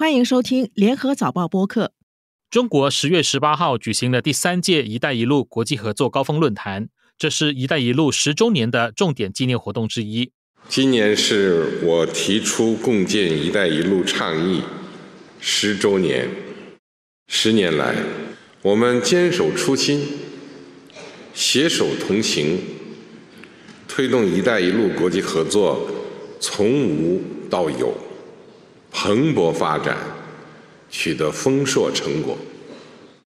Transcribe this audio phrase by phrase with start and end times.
[0.00, 1.92] 欢迎收听联合早报播客。
[2.48, 6.88] 中国十月十八号举行了第三届“一带一路”国际合作高峰论坛，
[7.18, 10.32] 这是一带一路十周年的重点纪念活动之一。
[10.70, 14.62] 今年是我提出共建“一带一路”倡议
[15.38, 16.30] 十周年。
[17.28, 17.94] 十年来，
[18.62, 20.00] 我们坚守初心，
[21.34, 22.58] 携手同行，
[23.86, 25.86] 推动“一带一路”国际合作
[26.40, 27.20] 从无
[27.50, 27.94] 到有。
[28.90, 29.96] 蓬勃发展，
[30.90, 32.36] 取得丰硕成果。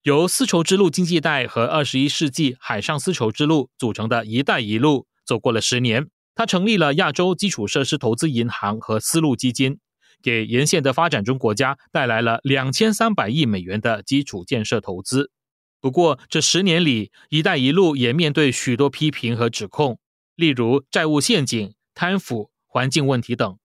[0.02, 6.08] 由丝绸之路经济带和二十一世纪海上丝绸之路组成的一带一路走过了十年。
[6.34, 9.78] 它成立了亚洲基础设施投资银行和丝路基金，
[10.20, 15.30] 给沿线的发展中国家带来了两千三百亿美元的基础建设投资。
[15.80, 19.98] 不过，这十年里，一带一路也面对许多批评和指控，
[20.34, 23.56] 例如债务陷阱、贪腐、环境问题等。“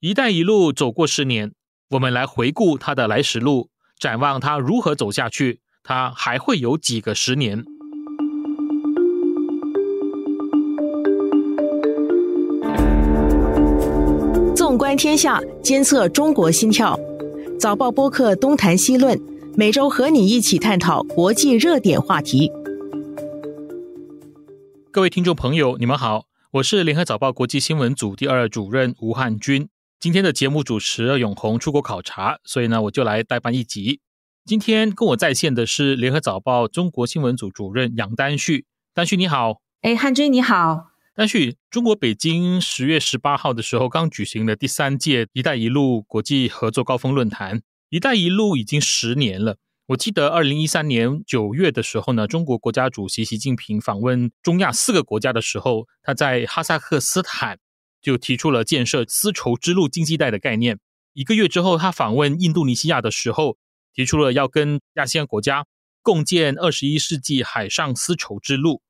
[0.00, 1.52] 一带一路”走过十年，
[1.90, 5.58] 我们来回顾它的来时路，展望它如何走下去。
[5.82, 7.64] 它还会有几个十年？
[14.54, 16.96] 纵观天下，监测中国心跳。
[17.58, 19.20] 早报播客东谈西论，
[19.56, 22.52] 每周和你一起探讨国际热点话题。
[24.92, 29.68] 各位听众朋友，你们好，我是联合早报国际新闻组第二主任吴汉军。
[30.00, 33.98] 今天的节目主持永红出国考察，所以呢，我就来代班一集。
[34.44, 38.64] 今天跟我在线的是联合早报中国新闻组主任杨丹旭。
[38.94, 40.92] 丹旭你好，哎，汉军你好。
[41.16, 49.56] 丹旭，中国北京十月十八号的时候刚举行了第三届“一带一路”国际合作高峰论坛，“一带一路”已经十年了。
[49.88, 57.58] 我记得二零一三年九月的时候呢，中国国家主席习近平访问中亚四个国家的时候，他在哈萨克斯坦。
[58.00, 60.78] 就提出了建设丝绸之路经济带的概念。
[61.14, 63.56] 一个月之后，他访问印度尼西亚的时候，
[63.92, 65.66] 提出了要跟亚细安国家
[66.02, 68.82] 共建二十一世纪海上丝绸之路。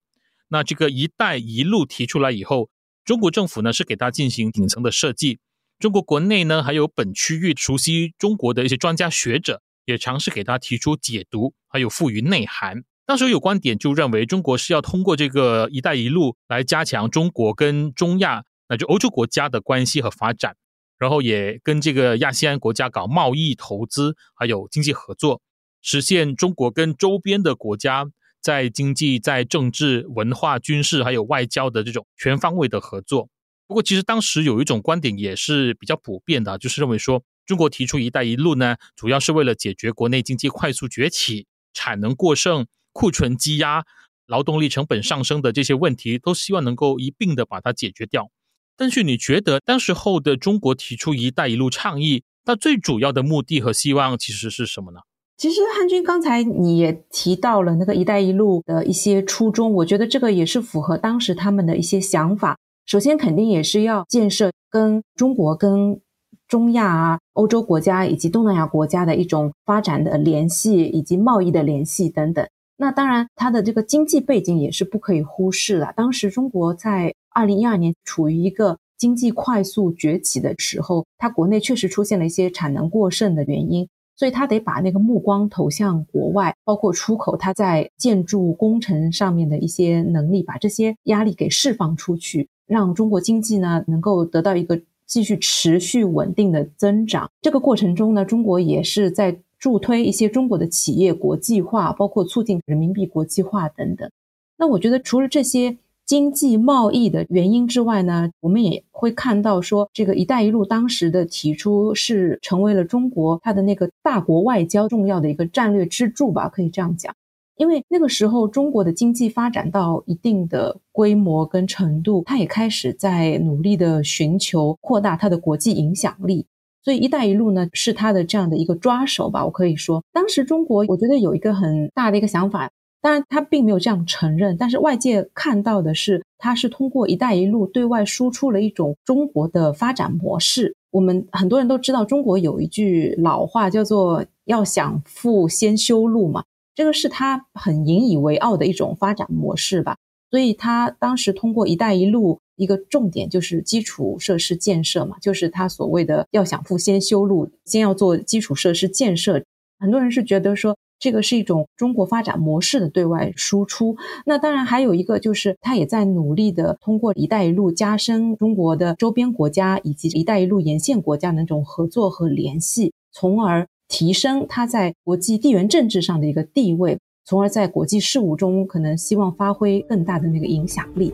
[0.48, 2.70] 那这个“一带一路”提出来以后，
[3.04, 5.40] 中国政府呢是给他进行顶层的设计。
[5.78, 12.82] 中国国内呢还有本区域熟悉中国的一些专家学者，也尝试给他提出解读，还有赋予内涵。
[13.06, 18.44] 当时有观点就认为，中国是要通过这个“一带一路”来加强中国跟中亚。
[18.68, 20.56] 那就欧洲国家的关系和发展，
[20.98, 25.40] 然后也跟这个亚细安国家搞贸易、投资，还有经济合作，
[25.80, 28.06] 实现中国跟周边的国家
[28.40, 33.28] 在经济、在政治、文化、军事还有外交的这种全方位的合作。
[33.66, 43.84] 不过，其实当时有一种观点也是比较普遍的，就是认为说，中国提出“一带一路”呢，主要是为了解决国内经济快速崛起、产能过剩、库存积压、
[44.26, 48.30] 劳动力成本上升的这些问题，都希望能够一并的把它解决掉。
[48.78, 55.00] 但是你觉得当时候的中国提出“一带一路”倡议，它最主要的目的和希望其实是什么呢？
[55.36, 62.56] 其实汉军刚才你也提到了那个“一带一路”的一些初衷，我觉得这个也是符合当时他们的一些想法。
[62.86, 66.00] 首先，肯定也是要建设跟中国、跟
[66.46, 72.48] 中亚啊、欧洲国家以及东南亚国家的一种发展的联系，以及贸易的联系等等。
[72.78, 75.92] 那当然，它的这个经济背景也是不可以忽视的。
[75.96, 97.30] 当时中国在二零一二年处于一个经济快速崛起的时候，它国内确实出现了一些产能过剩的原因，所以它得把那个目光投向国外，包括出口，它在建筑工程上面的一些能力，把这些压力给释放出去，让中国经济呢能够得到一个继续持续稳定的增长。
[97.40, 104.10] 这个过程中呢，中国也是在助推一些中国的企业国际化，包括促进人民币国际化等等。
[104.56, 105.78] 那我觉得除了这些。
[106.08, 117.14] 经济贸易的原因之外呢，我们也会看到说，这个“一带一路”当时的提出是成为了中国它的那个大国外交重要的一个战略支柱吧，可以这样讲。
[117.58, 126.46] 因为那个时候中国的经济发展到一定的规模跟程度，它也开始在努力的寻求扩大它的国际影响力，
[126.82, 129.44] 所以“一带一路”呢是它的这样的一个抓手吧。
[129.44, 132.70] 我可以说，当时中国我觉得有一个很大的一个想法。
[133.00, 140.74] 当然，他并没有这样承认，但是外界看到的是，他是通过“一带一路”对外输出了一种中国的发展模式。
[140.90, 146.42] 我们很多人都知道，中国有一句老话叫做“要想富，先修路”嘛，
[146.74, 149.96] 这个是他很引以为傲的一种发展模式吧。
[150.30, 159.44] 所以他当时通过“一带一路”，一个重点就是基础设施建设嘛，就是他所谓的“要想富，先修路”，先要做基础设施建设。
[159.78, 160.76] 很多人是觉得说。
[160.98, 163.96] 这个是一种中国发展模式的对外输出。
[164.26, 172.92] 那当然还有一个，就是他也在努力的通过“一带一路”加深中国的周边国家以及“一带一路”沿线国家的那种合作和联系。
[173.12, 181.12] 从而提升它在国际地缘政治上的一个地位，从而在国际事务中可能希望发挥更大的那个影响力。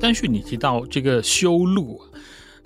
[0.00, 2.00] 但是你提到这个修路，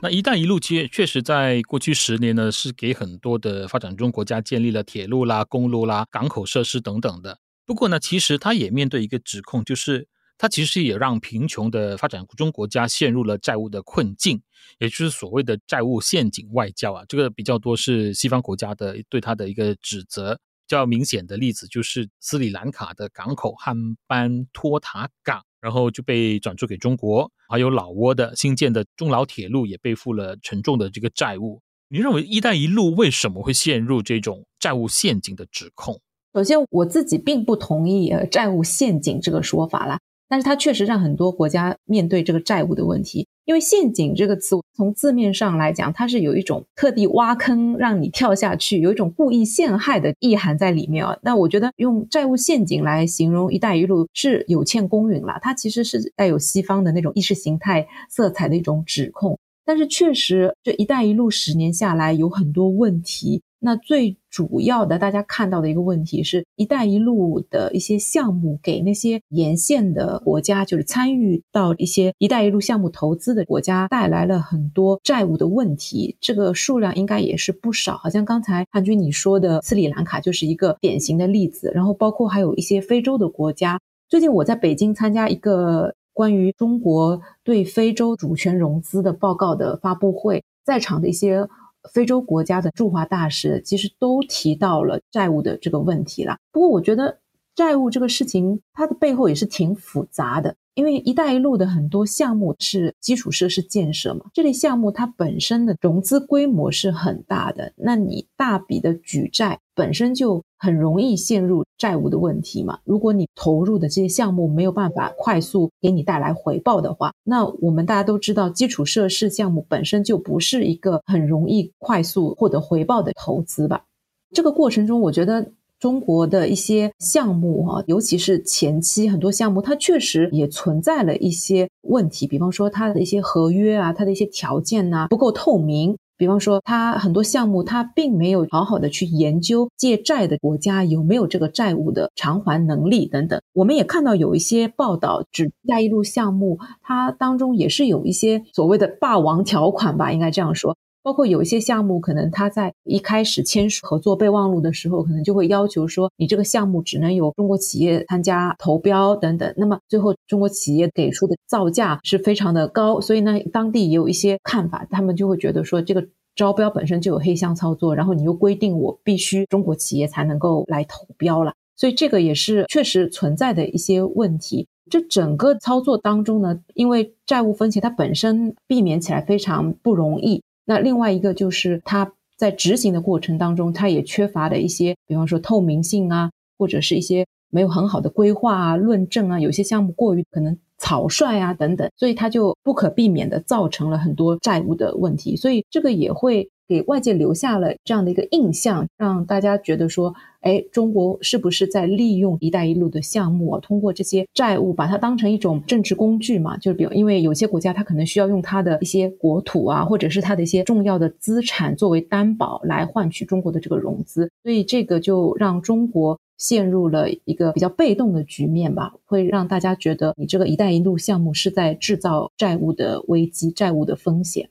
[0.04, 7.38] 那“一带一路”确确实在过去十年呢，是给很多的发展中国家建立了铁路啦、公路啦、港口设施等等的。
[7.64, 10.06] 不过呢，其实它也面对一个指控，就是
[10.36, 14.42] 它其实也让贫穷的发展中国家陷入了债务的困境，
[14.78, 17.02] 也就是所谓的债务陷阱外交啊。
[17.08, 20.38] 这个比较多是西方国家的对它的一个指责。
[20.66, 23.74] 较明显的例子就是斯里兰卡的港口汉
[24.06, 25.42] 班托塔港。
[25.64, 31.62] 然后就被转租给中国，还有老挝的新建的中老铁路也背负了沉重的这个债务。
[31.88, 35.98] 你认为“一带一路”为什么会陷入这种债务陷阱的指控？
[36.34, 39.98] 首先，我自己并不同意“债务陷阱”这个说法啦。
[40.28, 51.16] 但是它确实让很多国家面对这个债务的问题，因为“陷阱”这个词从字面上来讲，它是有一种特地挖坑让你跳下去，有一种故意陷害的意涵在里面啊。
[51.22, 59.38] 那我觉得用“债务陷阱”来形容“一带一路”是有欠公允了，它其实是带有西方的那种意识形态色彩的一种指控。
[59.64, 63.42] 但是确实，这一带一路十年下来有很多问题。
[63.60, 76.14] 那最主要的，大家看到的一个问题是，一带一路的一些项目给那些沿线的国家，就是参与到一些一带一路项目投资的国家，带来了很多债务的问题。
[76.20, 77.96] 这个数量应该也是不少。
[77.96, 81.72] 好像刚才汉军你说的斯里兰卡就是一个典型的例子。
[81.74, 83.80] 然后包括还有一些非洲的国家。
[84.10, 91.46] 最近我在北京参加一个关于中国对非洲主权融资的报告的发布会，在场的一些。
[91.92, 96.38] 非洲国家的驻华大使其实都提到了债务的这个问题了。
[96.50, 97.18] 不过，我觉得
[97.54, 100.54] 债务这个事情，它的背后也是挺复杂的。
[100.74, 112.80] 因为“一带一路”的很多项目是基础设施建设嘛，这类项目它本身的融资规模是很大的，那你大笔的举债本身就很容易陷入债务的问题嘛。
[112.82, 123.84] 如果你投入的这些项目没有办法快速给你带来回报的话，那我们大家都知道，基础设施项目本身就不是一个很容易快速获得回报的投资吧。
[124.32, 125.52] 这个过程中，我觉得。
[125.84, 132.26] 中国的一些项目哈，尤其是前期很多项目，它确实也存在了一些问题。
[132.26, 135.94] 比方说，它的一些合约啊，它的一些条件呐不够透明。
[136.16, 143.38] 比方说，它很多项目它并没有好好的去研究借债的国家有没有这个债务的偿还能力等等。
[143.52, 150.74] 我们也看到有一些报道指“一带一路”项目，它当中也是有一些所谓的霸王条款吧，应该这样说。
[151.04, 159.52] 包括有一些项目，可能他在一开始签署合作备忘录的时候，可能就会要求说，你这个项目只能有中国企业参加投标等等。
[159.58, 174.66] 那么最后中国企业给出的造价是非常的高，所以呢，当地也有一些看法，他们就会觉得说，这个招标本身就有黑箱操作，然后你又规定我必须中国企业才能够来投标了，所以这个也是确实存在的一些问题。
[174.90, 180.42] 这整个操作当中呢，因为债务分歧它本身避免起来非常不容易。
[180.64, 196.48] 那另外一个就是它在执行的过程当中，它也缺乏的一些，比方说透明性啊，或者是一些没有很好的规划啊、论证啊，有些项目过于可能草率啊等等，所以它就不可避免的造成了很多债务的问题，所以这个也会。
[196.66, 203.60] 给外界留下了这样的一个印象，让大家觉得说，哎，中国是不是在利用“一带一路”的项目啊？
[203.60, 206.56] 通过这些债务，把它当成一种政治工具嘛？
[206.56, 224.48] 就是比如，因为有些国家它可能需要用它的一些国土啊，或者是它的一些重要的资产作为担保来换取中国的这个融资，所以这个就让中国陷入了一个比较被动的局面吧，会让大家觉得你这个“一带一路”项目是在制造债务的危机、债务的风险。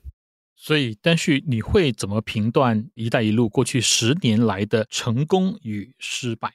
[0.66, 6.54] 所以，但是你会怎么评断“一带一路”过去十年来的成功与失败？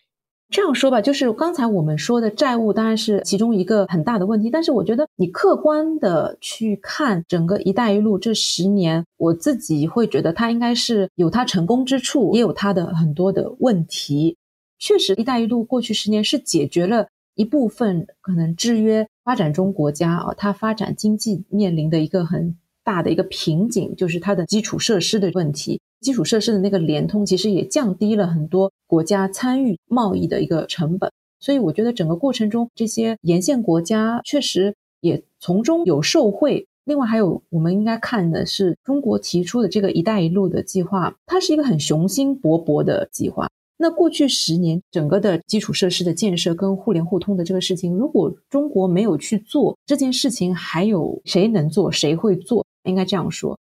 [0.49, 14.37] 这样说吧，就是刚才我们说的债务当然是其中一个很大的问题，但是我觉得你客观的去看整个“一带一路”这十年，我自己会觉得它应该是有它成功之处，也有它的很多的问题。
[14.79, 22.57] 确实，“一带一路”过去十年是解决了一部分可能制约发展中国家啊，它发展经济面临的一个很。
[22.89, 36.65] 大的一个瓶颈就是它的基础设施的问题，基础设施的那个联通其实也降低了很多国家参与贸易的一个成本，所以我觉得整个过程中这些沿线国家确实也从中有受惠。
[36.85, 43.47] 另外还有我们应该看的是中国提出的这个“一带一路”的计划，它是一个很雄心勃勃的计划。
[43.77, 51.91] 那过去十年整个的基础设施的建设跟互联互通的这个事情，如果中国没有去做这件事情，还有谁能做？
[51.91, 52.65] 谁会做？
[52.83, 53.57] 应该这样说。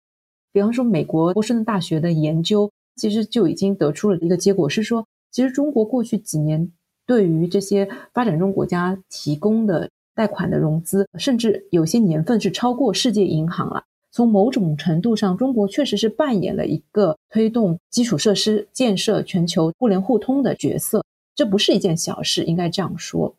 [0.51, 6.71] 比方说，美国波士顿大学的研究其实就已经得出了一个结果，是说，其实中国过去几年
[7.05, 13.83] 对于这些发展中国家提供的贷款的融资，甚至有些年份是超过世界银行了。
[14.11, 21.03] 从某种程度上，中国确实是扮演了一个推动基础设施建设、全球互联互通的角色，
[21.35, 23.35] 这不是一件小事，应该这样说。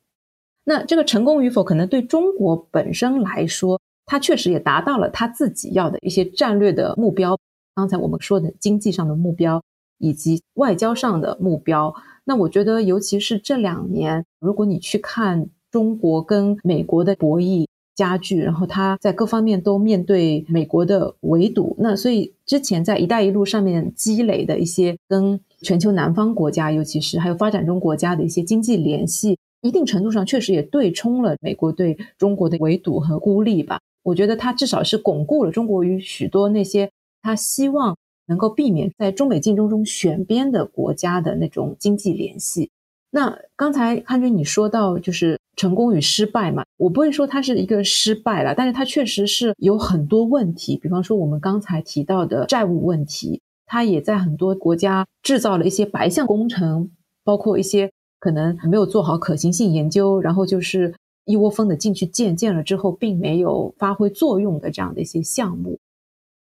[0.63, 7.39] 那这个成功与否，可能对中国本身来说，它确实也达到了它自己要的一些战略的目标。
[7.77, 9.63] 刚才我们说的经济上的目标，
[9.99, 11.95] 以及外交上的目标。
[12.25, 29.39] 那我觉得，尤其是这两年，如果你去看中国跟美国的博弈加剧，然后它在各方面都面对美国的围堵，那所以之前在“一带一路”上面积累的一些跟全球南方国家，尤其是还有发展中国家的一些经济联系。
[29.61, 33.81] 一定程度上，确实也对冲了美国对中国的围堵和孤立吧。
[34.03, 36.91] 我觉得它至少是巩固了中国与许多那些
[37.23, 42.71] 他希望能够避免在中美竞争中选边的国家的那种经济联系。
[43.11, 50.77] 那刚才汉军你说到就是成功与失败嘛，我不会说它是一个失败了，但是它确实是有很多问题。
[50.77, 56.91] 比方说我们刚才提到的债务问题，它也在很多国家制造了一些白项工程，
[57.25, 57.91] 包括一些。
[58.21, 60.93] 可能没有做好可行性研究，然后就是
[61.29, 65.79] 一窝蜂的进去建，建了之后并没有发挥作用的这样的一些项目，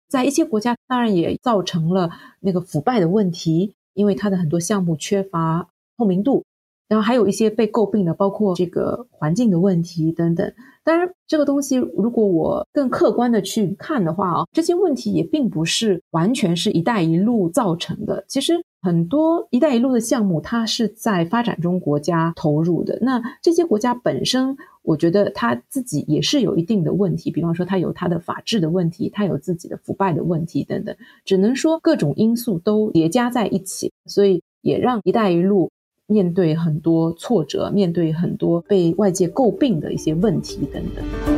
[0.08, 6.44] 在一些国家当然也造成了那个腐败的问题，因为它的很多项目缺乏透明度，
[6.86, 10.54] 然后还有一些被诟病的，包括这个环境的问题等等。
[10.84, 18.54] 当然，这个东西如果我更客观的去看的话啊，这些问题也并不是完全是一带一路造成的，其实。
[18.80, 22.98] 很多“一带一路”的项目，它是在发展中国家投入的。
[23.02, 27.30] 那这些国家本身，我觉得它自己也是有一定的问题。
[27.30, 30.94] 比方说，它有它的法治的问题，它有自己的腐败的问题等等。
[31.24, 35.70] 只能说各种因素都叠加在一起，所以也让“一带一路”
[36.06, 41.37] 面对很多挫折，面对很多被外界诟病的一些问题等等。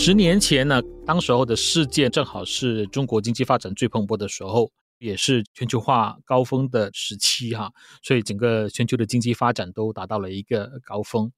[0.00, 11.32] 十年前呢，当时候的事件正好是中国经济发展最蓬勃的时候，也是全球化高峰的时期哈，所以整个全球的经济发展都达到了一个高峰。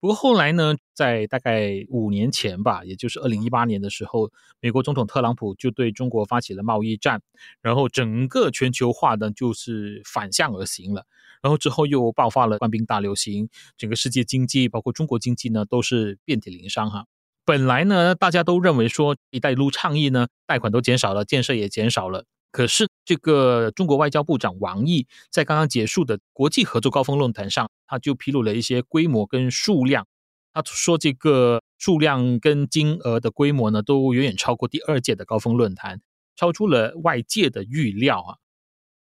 [0.00, 4.30] 不过后来呢，在大概五年前吧，也就是二零一八年的时候，
[4.60, 7.20] 美国总统特朗普就对中国发起了贸易战，
[7.60, 11.04] 然后整个全球化呢就是反向而行了，
[11.42, 17.06] 然后之后又爆发了冠病大流行，整个世界经济包括中国经济呢都是遍体鳞伤哈。
[17.44, 22.24] 本来呢，大家都认为说“一带一路”倡议呢，贷款都减少了，建设也减少了。
[22.50, 30.06] 可是，这个中国外交部长王毅在刚刚结束的国际合作高峰论坛上，他就披露了一些规模跟数量。
[30.52, 36.00] 他说，这个数量跟金额的规模呢，都远远超过第二届的高峰论坛，
[36.36, 38.36] 超出了外界的预料啊。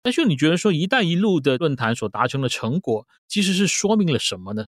[0.02, 4.66] 但是，你觉得说“一带一路”的论坛所达成的成果，其实是说明了什么呢？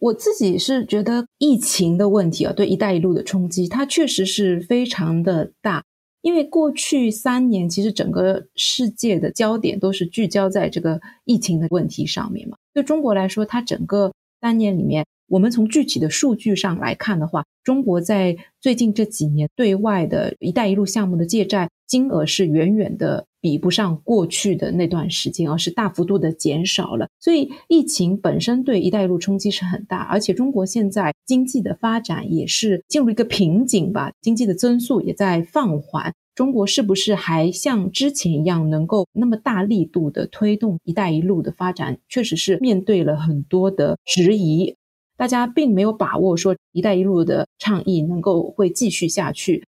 [0.00, 5.84] 我自己是觉得疫情的问题啊，对“一带一路”的冲击，它确实是非常的大。
[6.22, 12.56] 因为过去三年，其实整个世界的焦点都是聚焦在这个疫情的问题上面嘛。
[12.72, 23.26] 对中国来说，它整个三年里面，我们从具体的数据上来看的话，中国在最近这几年对外的一带一路项目的借债金额是远远的。
[23.40, 27.08] 比不上过去的那段时间，而是大幅度的减少了。
[27.18, 36.12] 所以疫情本身对“一带一路”冲击是很大，而且中国现在经济的发展也是进入一个瓶颈吧，经济的增速也在放缓。
[36.34, 44.74] 中国是不是还像之前一样能够那么大力度的推动“一带一路”的发展，确实是面对了很多的质疑。
[45.16, 49.64] 大家并没有把握说“一带一路”的倡议能够会继续下去。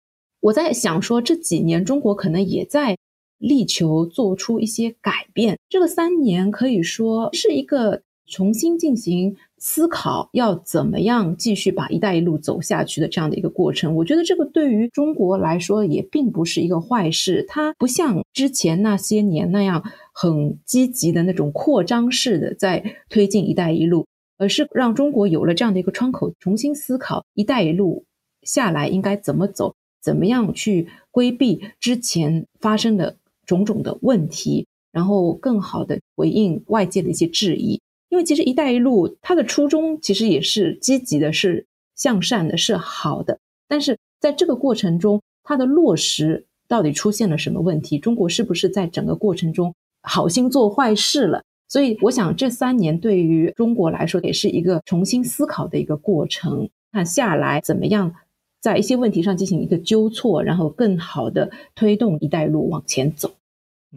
[0.41, 2.97] 我在想说，这几年中国可能也在。
[3.37, 13.95] 力求做出一些改变，这个三年可以说是一个重新进行思考，要怎么样继续把“一带一路”走下去的这样的一个过程。
[13.95, 24.05] 我觉得这个对于中国来说也并不是一个坏事，它不像之前那些年那样很积极的那种扩张式的在推进“一带一路”，
[24.37, 28.03] 而是让中国有了这样的一个窗口，重新思考“一带一路”
[28.43, 33.15] 下来应该怎么走，怎么样去规避之前发生的。
[33.47, 37.81] 种种的问题，然后更好的回应外界的一些质疑。
[38.09, 43.39] 因为其实“一带一路”它的初衷其实也是积极的，是向善的，是好的。
[43.67, 47.97] 但是在这个过程中，它的落实到底出现了什么问题？
[47.97, 49.73] 中国是不是在整个过程中
[50.03, 51.43] 好心做坏事了？
[51.67, 56.69] 所以，我想这三年对于中国来说也是一个重新思考的一个过程。
[56.93, 58.15] 看下来怎么样
[58.61, 63.29] 在一些问题上进行一个纠错，然后更好的推动“一带一路”往前走。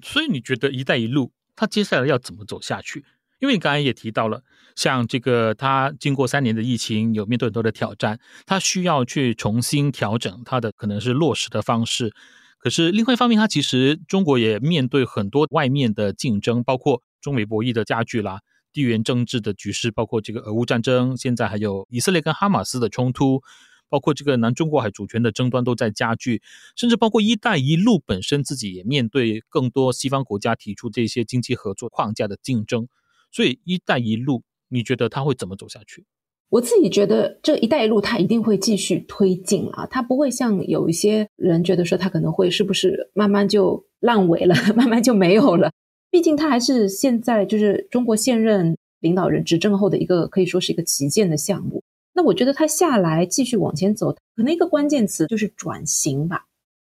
[0.03, 3.05] 所以你觉得“一带一路”它接下来要怎么走下去？
[3.39, 4.43] 因为你刚才也提到了，
[4.77, 12.13] 像这个它经过三年的疫情，有面对很多的挑战，它需要去重新调整它的可能是落实的方式。
[12.59, 18.41] 可是另外一方面，它其实中国也面对很多外面的竞争，包括中美博弈的加剧啦，
[18.75, 23.43] 地缘政治的局势，包括这个俄乌战争，现在还有以色列跟哈马斯的冲突，
[23.91, 26.41] 包括这个南中国海主权的争端都在加剧，
[26.77, 32.89] 甚至包括“一带一路”本身自己也面对更多西方国家提出这些经济合作框架的竞争。
[33.31, 36.07] 所以“一带一路”，你觉得它会怎么走下去？
[36.49, 45.71] 我自己觉得这一带一路它一定会继续推进啊，它不会像有一些人觉得说它可能会是不是慢慢就烂尾了， 慢慢就没有了。
[46.11, 51.85] 毕竟它还是现在就是中国现任领导人执政后的一个可以说是一个旗舰的项目。
[52.21, 56.45] 那我觉得它下来继续往前走，可能一个关键词就是转型吧。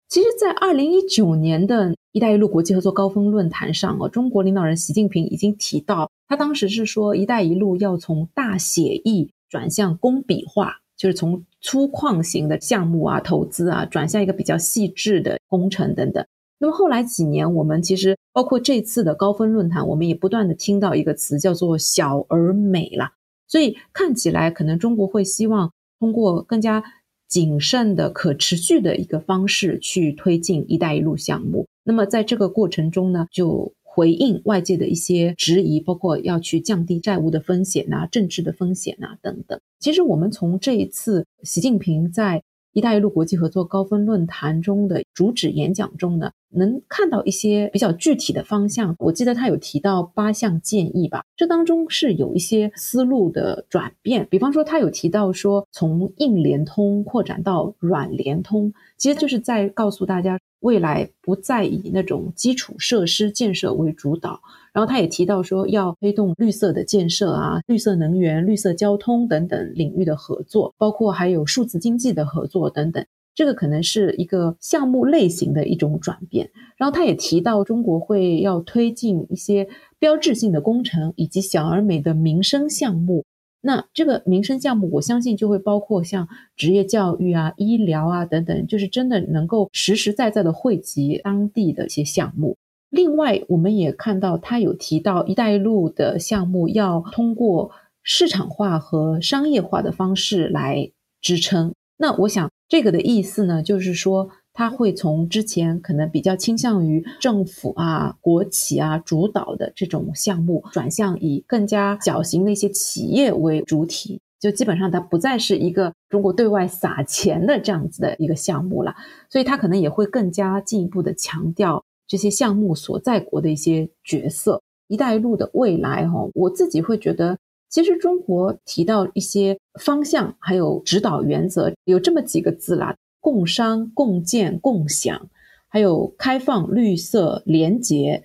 [0.08, 9.28] 其实，在二零一九年的一带一路国际合作高峰论坛上啊，中国领导人习近平已经提到，他当时是说一带一路要从大写意。
[9.50, 16.24] 转向工笔画，就是从粗犷型的项目啊、投资啊，转向一个比较细致的工程等等。
[16.58, 23.12] 那么后来几年，我们其实包括这次的高峰论坛，我们也不断的听到一个词叫做“小而美”啦。
[23.54, 26.82] 所以看起来，可能中国会希望通过更加
[27.28, 31.64] 谨慎的、可持续的一个方式去推进“一带一路”项目。
[31.84, 39.60] 那么在这个过程中呢，就回应外界的一些质疑，包括要去降低债务的风险啊、政治的风险啊等等。
[39.78, 42.42] 其实我们从这一次习近平在
[42.74, 48.94] “一带一路”国际合作高峰论坛中的主旨演讲中呢，能看到一些比较具体的方向。
[48.98, 54.26] 我记得他有提到八项建议吧，这当中是有一些思路的转变。
[54.30, 60.38] 比方说，他有提到说，从硬联通扩展到软联通，其实就是在告诉大家。
[60.64, 64.40] 未来不再以那种基础设施建设为主导，
[64.72, 73.04] 然后他也提到说要推动绿色的建设啊，绿色能源、绿色交通等等领域的合作，包括还有数字经济的合作等等。
[73.34, 76.50] 这个可能是一个项目类型的一种转变。
[76.78, 83.24] 然后他也提到中国会要推进一些标志性的工程以及小而美的民生项目。
[83.66, 92.58] 那这个民生项目，我相信就会包括像职业教育啊、医疗啊等等，就是真的能够实实在在的惠及当地的一些项目。
[92.90, 97.70] 另外，我们也看到他有提到“一带一路”的项目要通过
[98.02, 100.90] 市场化和商业化的方式来
[101.22, 101.72] 支撑。
[101.96, 104.28] 那我想这个的意思呢，就是说。
[104.54, 118.94] 它会从之前可能比较倾向于政府啊、国企啊主导的这种项目，转向以更加小型的一些企业为主体，就基本上它不再是一个中国对外撒钱的这样子的一个项目了。
[119.28, 124.62] 所以它可能也会更加进一步的强调这些项目所在国的一些角色。
[124.86, 127.36] 一带一路的未来，哈，我自己会觉得，
[127.70, 132.94] 其实中国提到一些方向还有指导原则，有这么几个字啦。
[133.24, 135.30] 共商、共建、共享，
[135.66, 138.22] 还有开放、绿色、廉洁、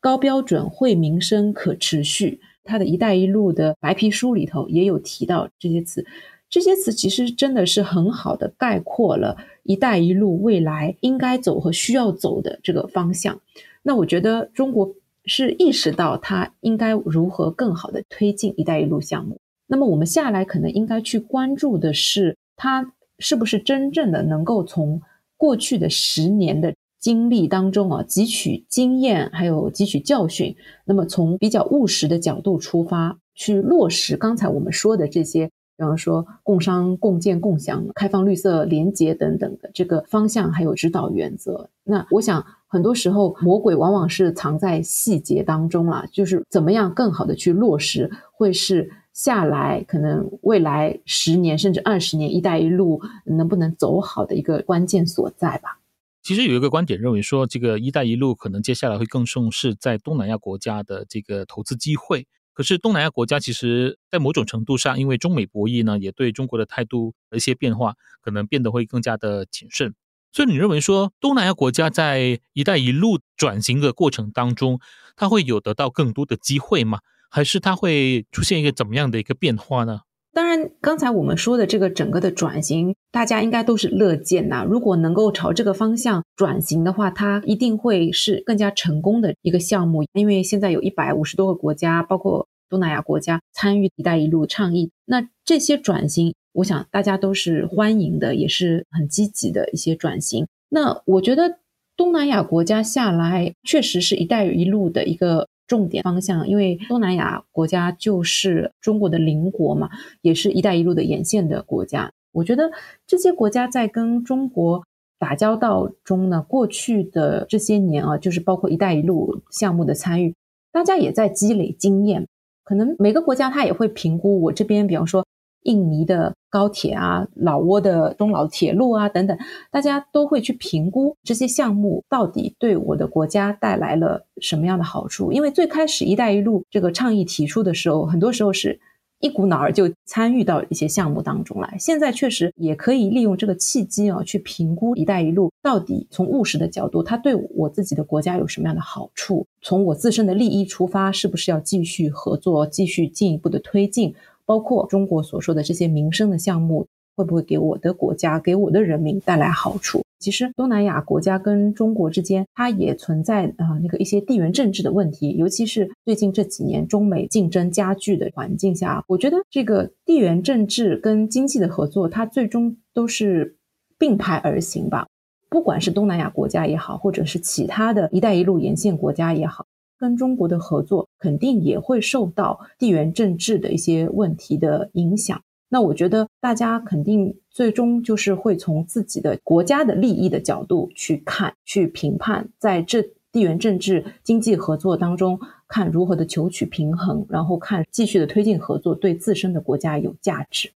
[0.00, 2.40] 高标准、惠民生、可持续。
[2.64, 6.06] 它的一带一路的白皮书里头也有提到这些词，
[6.48, 13.38] 这些词其实真的是很好的概括了一带一路未来应该走和需要走的这个方向。
[13.82, 14.94] 那我觉得中国
[15.26, 19.38] 是意识到它应该如何更好的推进一带一路项目。
[19.66, 22.94] 那么我们下来可能应该去关注的是它。
[23.18, 25.00] 是不是真正的能够从
[25.36, 30.54] 过去的十年的经历当中啊汲取经验，还有汲取教训？
[30.84, 35.46] 那么从比较务实的角度出发，去落实刚才我们说的这些，
[35.76, 41.68] 比方说共商、共建、共享、开放、绿色、廉洁等等的这个方向，还有指导原则。
[41.84, 48.90] 那我想很多时候魔鬼往往是藏在细节当中啊，就是怎么样更好的去落实，会是。
[49.12, 55.78] 下来，可能未来十年甚至二十年，“一带一路”能不能走好的一个关键所在吧？
[56.22, 62.26] 其实有一个观点认为说，这个“一带一路”可能接下来会更重视在东南亚国家的这个投资机会。
[62.54, 69.94] 可是东南亚国家其实，在某种程度上，因为中美博弈呢，也对中国的态度的一些变化，可能变得会更加的谨慎。
[70.32, 74.80] 所以你认为说，东南亚国家在“一带一路”转型的过程当中，
[75.16, 77.00] 它会有得到更多的机会吗？
[77.32, 80.00] 还是它会出现一个怎么样的一个变化呢？
[80.34, 84.66] 当然，刚才我们说的这个整个的转型，大家应该都是乐见呐。
[84.68, 90.04] 如果能够朝这个方向转型的话，它一定会是更加成功的一个项目。
[90.12, 94.90] 因为现在有一百五十多个国家，包括东南亚国家参与“一带一路”倡议。
[95.06, 100.46] 那这些转型，我想大家都是欢迎的，也是很积极的一些转型。
[100.68, 101.58] 那我觉得
[101.96, 112.10] 东南亚国家下来，确实是一带一路的一个重点方向，因为东南亚国家就是中国的邻国嘛，也是一带一路的沿线的国家。
[112.32, 112.70] 我觉得
[113.06, 114.82] 这些国家在跟中国。
[115.18, 120.34] 打交道中呢，过去的这些年啊，就是包括“一带一路”项目的参与，
[120.72, 122.26] 大家也在积累经验。
[122.64, 125.24] 可能每个国家他也会评估我这边，比方说
[125.62, 129.36] 印尼的高铁啊、老挝的中老铁路啊等等，
[129.70, 135.32] 大家都会去评估这些项目到底对我的国家带来了什么样的好处。
[135.32, 138.80] 因为最开始“一带一路”这个倡议提出的时候，很多时候是。
[139.24, 149.46] 一股脑儿就参与到一些项目当中来，现在确实也可以利用这个契机啊，去评估“一带一路”到底从务实的角度，它对我自己的国家有什么样的好处？
[149.60, 154.12] 从我自身的利益出发，是不是要继续合作，继续进一步的推进？
[154.46, 156.86] 包括中国所说的这些民生的项目。
[157.14, 160.02] 会不会给我的国家、给我的人民带来好处？
[160.18, 173.58] 其实东南亚国家跟中国之间，它也存在啊那个一些地缘政治的问题，尤其是最近这几年中美竞争加剧的环境下，我觉得这个地缘政治跟经济的合作，它最终都是
[173.98, 175.06] 并排而行吧。
[175.50, 179.66] 不管是东南亚国家也好，或者是其他的一带一路沿线国家也好，
[180.02, 185.40] 跟中国的合作肯定也会受到地缘政治的一些问题的影响。
[185.68, 195.38] 那我觉得大家肯定最终就是会从自己的国家的利益的角度去看、去评判，在这地缘政治经济合作当中，
[195.68, 200.72] 看如何的求取平衡，然后看继续的推进合作对自身的国家有价值。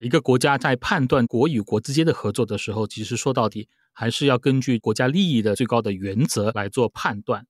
[0.00, 7.46] 一个国家在判断国与国之间的合作的时候，其实说到底还是要根据国家利益的最高的原则来做判断。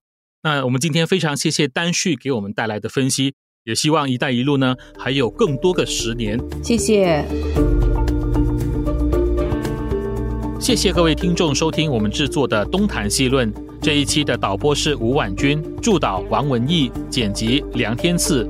[0.50, 3.34] 那我们今天非常谢谢丹旭给我们带来的分析。
[3.64, 6.40] 也希望“一带一路”呢还有更多个十年。
[6.64, 7.22] 谢谢，
[10.58, 18.46] 谢谢各位听众收听我们制作的《东谈西论》这一期的导播是吴婉君，助导王文义，剪辑梁天赐。《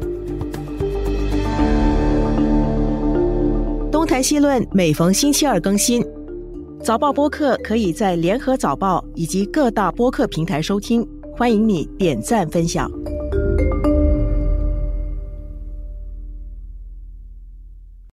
[3.90, 6.00] 东谈西论》每逢星期二更新，
[6.80, 11.04] 早报播客可以在联合早报以及各大播客平台收听，
[11.38, 12.90] 欢迎你点赞分享。